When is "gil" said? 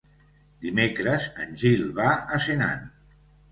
1.65-1.85